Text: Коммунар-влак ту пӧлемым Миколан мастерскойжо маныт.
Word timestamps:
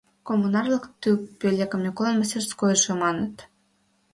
Коммунар-влак 0.27 0.85
ту 1.01 1.09
пӧлемым 1.39 1.81
Миколан 1.85 2.15
мастерскойжо 2.19 2.93
маныт. 3.03 3.35